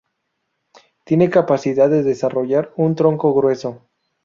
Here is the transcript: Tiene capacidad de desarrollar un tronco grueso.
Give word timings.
Tiene 1.05 1.29
capacidad 1.29 1.87
de 1.87 2.01
desarrollar 2.01 2.73
un 2.75 2.95
tronco 2.95 3.35
grueso. 3.35 3.83